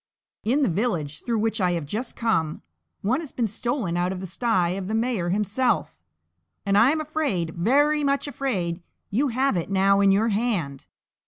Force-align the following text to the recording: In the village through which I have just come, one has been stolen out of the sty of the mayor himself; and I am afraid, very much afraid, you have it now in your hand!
In 0.43 0.63
the 0.63 0.67
village 0.67 1.23
through 1.25 1.37
which 1.37 1.61
I 1.61 1.73
have 1.73 1.85
just 1.85 2.15
come, 2.15 2.63
one 3.03 3.19
has 3.19 3.31
been 3.31 3.45
stolen 3.45 3.95
out 3.95 4.11
of 4.11 4.19
the 4.19 4.25
sty 4.25 4.69
of 4.69 4.87
the 4.87 4.95
mayor 4.95 5.29
himself; 5.29 5.95
and 6.65 6.75
I 6.75 6.89
am 6.89 6.99
afraid, 6.99 7.51
very 7.51 8.03
much 8.03 8.27
afraid, 8.27 8.81
you 9.11 9.27
have 9.27 9.55
it 9.55 9.69
now 9.69 9.99
in 9.99 10.11
your 10.11 10.29
hand! 10.29 10.87